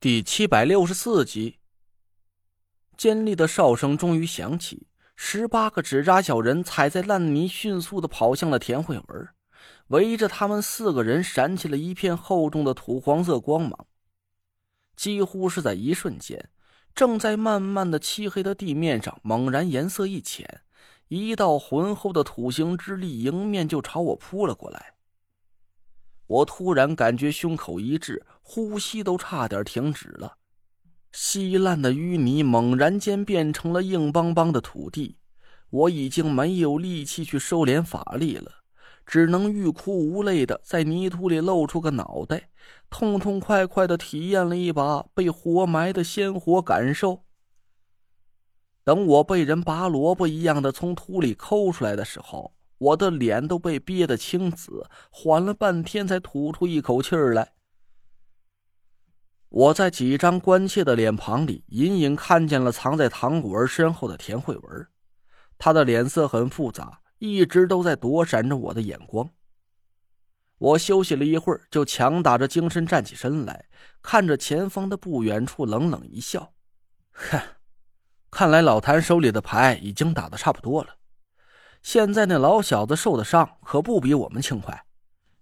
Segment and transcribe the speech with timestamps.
[0.00, 1.58] 第七百六十四集，
[2.96, 4.86] 尖利的哨声终于响起，
[5.16, 9.28] 十八个纸扎小人踩在烂泥，迅速的跑向了田慧文，
[9.88, 13.86] 围着他们四个人闪起了一片厚重的土黄色光芒。
[14.94, 16.48] 几乎是在一瞬间，
[16.94, 20.60] 正在慢慢的漆黑的地面上，猛然颜色一浅，
[21.08, 24.94] 一道浑厚的土形之力迎面就朝我扑了过来。
[26.28, 30.36] 我突然感觉胸口一滞，呼吸都差点停止了。
[31.10, 35.16] 稀烂的淤泥猛然间变成了硬邦邦的土地，
[35.70, 38.52] 我已经没有力气去收敛法力了，
[39.06, 42.50] 只能欲哭无泪的在泥土里露出个脑袋，
[42.90, 47.24] 痛痛快快的体验了一把被活埋的鲜活感受。
[48.84, 52.54] 等我被人拔萝卜一样的从土里抠出来的时候。
[52.78, 57.52] 我的脸都被憋得青紫，缓了半天才吐出一口气儿来。
[59.48, 64.86] 我在几张关切的脸庞里，隐隐看见了藏在唐果儿身后的田慧文，
[65.56, 69.30] 他的脸色很复杂，一直都在躲闪着我的眼光。
[70.58, 73.68] 我休息了一会儿，就强打着精神站起身来，
[74.02, 76.52] 看着前方的不远处，冷冷一笑
[77.10, 77.40] ：“哼，
[78.30, 80.96] 看来老谭手里的牌已经打的差不多了。”
[81.82, 84.84] 现在那老小子受的伤可不比我们轻快，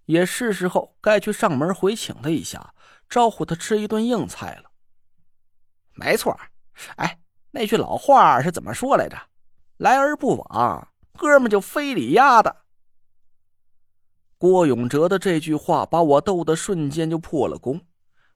[0.05, 2.73] 也是时候该去上门回请他一下，
[3.09, 4.71] 招呼他吃一顿硬菜了。
[5.93, 6.39] 没错，
[6.97, 7.19] 哎，
[7.51, 9.17] 那句老话是怎么说来着？
[9.77, 12.63] 来而不往，哥们就非礼丫的。
[14.37, 17.81] 郭永哲的这句话把我逗得瞬间就破了功，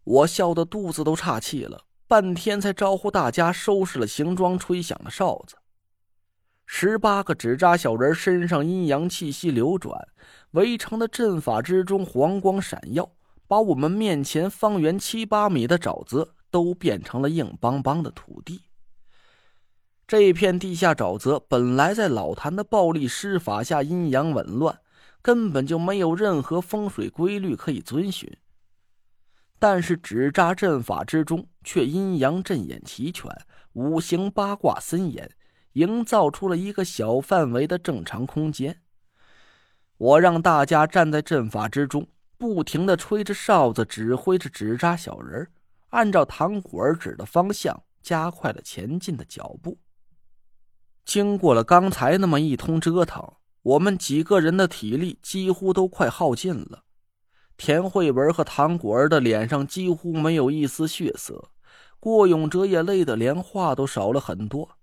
[0.04, 5.56] 我笑得肚子都岔气了，半天才招呼大家收拾了行装，吹响了哨子。
[6.74, 10.08] 十八个纸扎小人身上阴阳气息流转，
[10.52, 13.12] 围成的阵法之中黄光闪耀，
[13.46, 18.62] 把我们面前方圆七八米的沼泽都变成了硬邦邦的土地。
[20.08, 24.80] 这片地下沼泽本来在老谭的暴力施法下阴阳紊乱，
[25.22, 28.32] 根本就没有任何风水规律可以遵循。
[29.60, 33.30] 但是纸扎阵法之中却阴阳阵眼齐全，
[33.74, 35.30] 五行八卦森严。
[35.74, 38.82] 营造出了一个小范围的正常空间。
[39.98, 45.48] 我让大家站在阵法之中，不停的吹着哨子，指挥着纸扎小人
[45.90, 49.78] 按照唐果儿指的方向，加快了前进的脚步。
[51.06, 56.84] 经过了刚才那么一通折腾，我们几个人的体力几乎都快耗尽了。
[57.58, 61.52] 田慧文和唐果儿的脸上几乎没有一丝血色，
[62.00, 64.78] 郭永哲也累得连话都少了很多。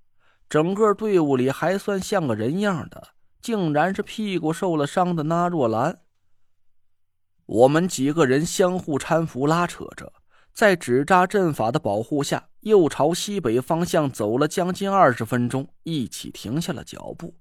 [0.49, 3.09] 整个队伍里还算像个人样的，
[3.43, 6.01] 竟然是屁股受了伤的那若兰。
[7.45, 10.13] 我们几个人相互搀扶拉扯着，
[10.53, 17.35] 在纸扎阵法的保护下，又朝西北方向走了将近二十分钟，一起停下了脚步。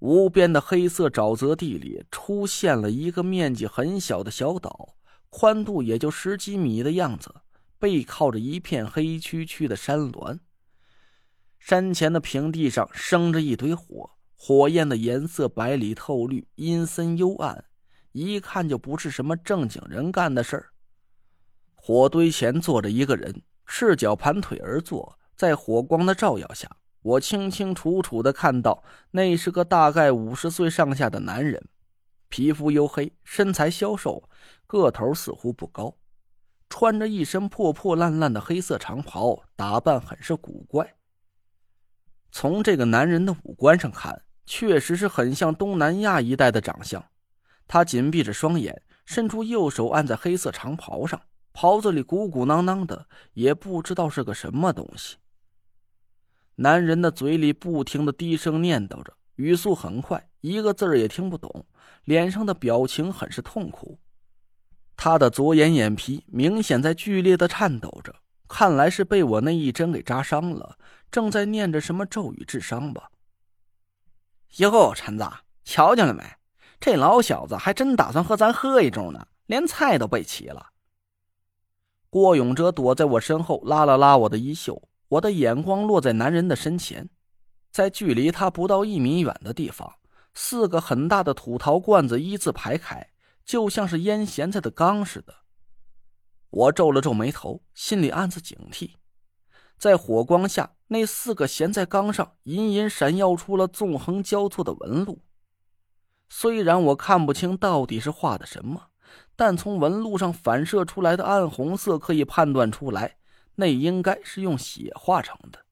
[0.00, 4.96] 无边的黑色沼泽地里出现了一个面积很小的小岛，
[5.30, 7.34] 宽度也就十几米的样子，
[7.78, 10.38] 背靠着一片黑黢黢的山峦。
[11.66, 17.64] 山前的平地上生着一堆火，火焰的颜色白里透绿，阴森幽暗，
[18.12, 20.66] 一看就不是什么正经人干的事儿。
[21.74, 26.70] 火堆前坐着一个人，赤脚盘腿而坐，在火光的照耀下，
[27.02, 31.60] 我清清楚楚的看到那是个大概五十岁上下的男人，
[32.28, 34.30] 皮肤黝黑，身材消瘦，
[34.68, 35.96] 个头似乎不高，
[36.68, 40.94] 穿着一身破破烂烂的黑色长袍，打扮很是古怪。
[42.38, 47.02] 从这个男人的五官上看，确实是很像东南亚一带的长相。
[47.66, 51.18] 他紧闭着双眼，伸出右手按在黑色长袍上，
[51.54, 55.16] 袍子里鼓鼓囊囊的，也不知道是个什么东西。
[56.56, 61.64] 男人的嘴里不停的低声念叨着，语速很快，一个字也听不懂，
[62.04, 63.98] 脸上的表情很是痛苦。
[64.94, 68.14] 他的左眼眼皮明显在剧烈的颤抖着。
[68.48, 70.78] 看来是被我那一针给扎伤了，
[71.10, 73.10] 正在念着什么咒语治伤吧。
[74.56, 75.28] 哟，陈子，
[75.64, 76.22] 瞧见了没？
[76.78, 80.66] 这老小子还真打算和咱喝一盅呢，连菜都备齐了。
[82.10, 84.88] 郭永哲躲在我身后，拉了拉我的衣袖。
[85.08, 87.08] 我的眼光落在男人的身前，
[87.70, 89.94] 在距离他不到一米远的地方，
[90.34, 93.08] 四个很大的土陶罐子一字排开，
[93.44, 95.34] 就像是腌咸菜的缸似的。
[96.56, 98.92] 我皱了皱眉头，心里暗自警惕。
[99.76, 105.22] 在火光下，那四个咸菜缸上隐隐闪耀出了纵横交错的纹路。
[106.30, 108.86] 虽然我看不清到底是画的什么，
[109.36, 113.18] 但从纹路上反射出来的暗红色可以判断出来，
[113.56, 115.66] 那应该是用血化成的。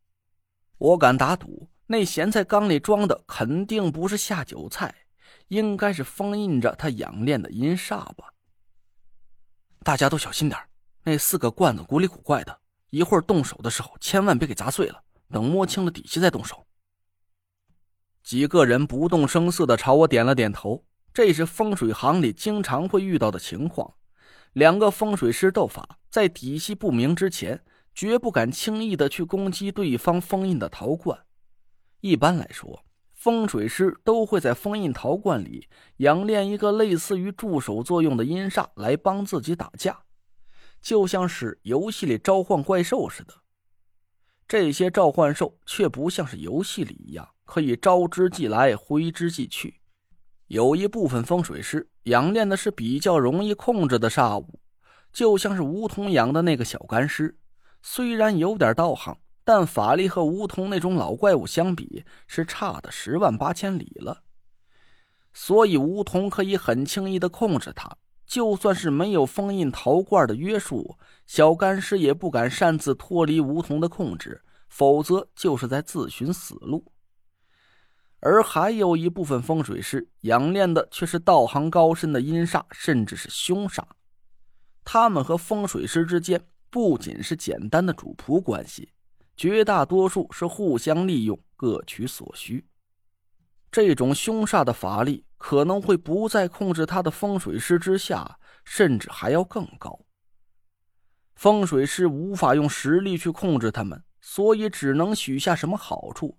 [0.77, 4.95] 我敢打赌，那咸菜缸里装的肯定不是下酒菜，
[5.49, 8.35] 应该是封印着他养炼的阴煞吧。
[9.83, 10.61] 大家都小心点
[11.05, 16.67] 那四个罐子古里古怪的，一会儿动手的时候千万别给砸碎了，等摸清了底细再动手。
[18.23, 23.95] 几个人不动声色的朝我点了点头，这是风水行里经常会遇到的情况。
[24.55, 27.63] 两个风水师斗法，在底细不明之前，
[27.95, 31.27] 绝不敢轻易的去攻击对方封印的陶罐。
[32.01, 35.69] 一般来说，风水师都会在封印陶罐里
[35.99, 39.99] 养炼一个类似于助手作用的阴煞，来帮自己打架，
[40.85, 43.33] 就像是游戏里召唤怪兽似的。
[44.47, 47.27] 这些召唤兽却不像是游戏里一样。
[47.47, 49.81] 可以招之即来，挥之即去。
[50.47, 54.61] 有一部分风水师养练的是比较容易控制的煞物，
[55.13, 57.37] 就像是梧桐养的那个小干尸，
[57.83, 64.23] 虽然有点道行，但法力和梧桐那种老怪物相比是差的十万八千里了。
[65.35, 67.95] 所以梧桐可以很轻易的控制它，
[68.27, 76.91] 就算是没有封印陶罐的约束，小干尸也不敢擅自脱离梧桐的控制，否则就是在自寻死路。
[78.21, 83.83] 而还有一部分风水师养炼的却是道行高深的阴煞，甚至是凶煞。
[84.83, 86.41] 他们和风水师之间
[86.71, 88.91] 不仅是简单的主仆关系，
[89.37, 92.65] 绝大多数是互相利用，各取所需。
[93.71, 100.01] 这种凶煞的法力可能会不在控制他的风水师之下，甚至还要更高。
[101.35, 106.39] 风水师无法用实力去控制他们，所以只能许下什么好处。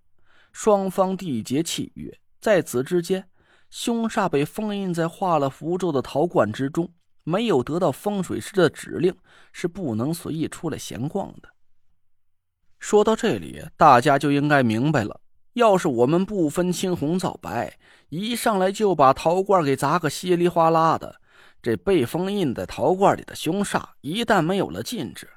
[0.51, 3.29] 双方缔结契约，在此之间，
[3.69, 6.91] 凶煞被封印在画了符咒的陶罐之中，
[7.23, 9.15] 没有得到风水师的指令，
[9.53, 11.49] 是不能随意出来闲逛的。
[12.79, 15.21] 说到这里，大家就应该明白了：
[15.55, 17.77] 要是我们不分青红皂白，
[18.09, 21.15] 一上来就把陶罐给砸个稀里哗啦的，
[21.61, 25.29] 这被封印在陶罐里的凶煞一旦没有了禁制，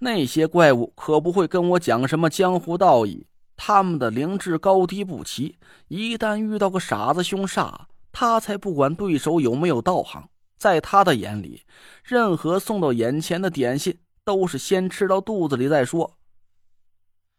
[0.00, 3.26] 那些怪物可不会跟我讲什么江湖道义。
[3.56, 5.56] 他们的灵智高低不齐，
[5.88, 7.72] 一旦遇到个傻子凶煞，
[8.12, 10.28] 他才不管对手有没有道行。
[10.58, 11.62] 在他的眼里，
[12.04, 16.17] 任何送到眼前的点心都是先吃到肚子里再说。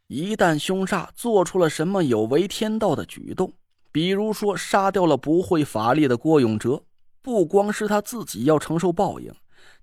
[0.09, 3.53] 一旦凶煞做出了什么有违天道的举动，
[3.91, 6.83] 比如说杀掉了不会法力的郭永哲，
[7.21, 9.31] 不光是他自己要承受报应，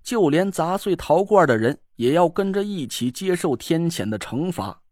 [0.03, 4.83] 就连砸碎陶罐的人也要跟着一起接受天谴的惩罚。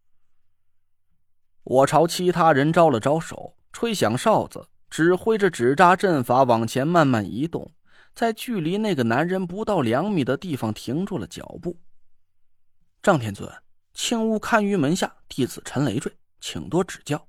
[1.65, 7.73] 我朝其他人招了招手，吹响哨子，指挥着纸扎阵法往前慢慢移动，
[8.13, 11.75] 在距离那个男人不到两米的地方停住了脚步。
[13.03, 13.51] 张天尊，
[13.95, 16.11] 青乌堪舆门下弟子陈累赘，
[16.41, 17.27] 请多指教。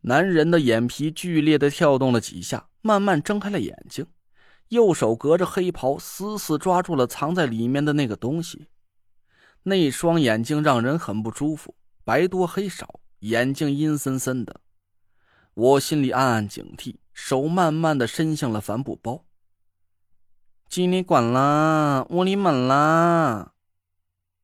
[0.00, 4.06] 男人的眼皮剧烈的跳动了几下，慢慢睁开了眼睛，
[4.68, 8.68] 右手隔着黑袍死死抓住了藏在里面的那个东西，
[9.64, 11.74] 那双眼睛让人很不舒服。
[12.02, 14.62] 白多黑少，眼睛阴森森的，
[15.52, 19.26] 我心里暗暗警惕，手慢慢的伸向了帆布包。
[20.66, 23.52] 进你管啦，屋里门啦！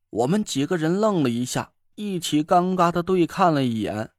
[0.09, 4.11] 我们几个人愣了一下，一起尴尬的对看了一眼。